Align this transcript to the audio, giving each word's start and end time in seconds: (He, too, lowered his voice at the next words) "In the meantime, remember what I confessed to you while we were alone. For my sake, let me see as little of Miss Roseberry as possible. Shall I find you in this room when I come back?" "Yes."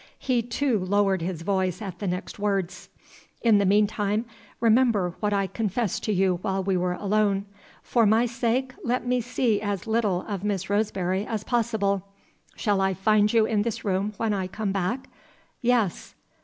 (He, 0.17 0.41
too, 0.41 0.79
lowered 0.79 1.21
his 1.21 1.43
voice 1.43 1.79
at 1.79 1.99
the 1.99 2.07
next 2.07 2.39
words) 2.39 2.89
"In 3.43 3.59
the 3.59 3.67
meantime, 3.67 4.25
remember 4.59 5.13
what 5.19 5.31
I 5.31 5.45
confessed 5.45 6.03
to 6.05 6.11
you 6.11 6.39
while 6.41 6.63
we 6.63 6.75
were 6.75 6.93
alone. 6.93 7.45
For 7.83 8.07
my 8.07 8.25
sake, 8.25 8.73
let 8.83 9.05
me 9.05 9.21
see 9.21 9.61
as 9.61 9.85
little 9.85 10.23
of 10.27 10.43
Miss 10.43 10.71
Roseberry 10.71 11.23
as 11.27 11.43
possible. 11.43 12.03
Shall 12.55 12.81
I 12.81 12.95
find 12.95 13.31
you 13.31 13.45
in 13.45 13.61
this 13.61 13.85
room 13.85 14.13
when 14.17 14.33
I 14.33 14.47
come 14.47 14.71
back?" 14.71 15.07
"Yes." 15.61 16.15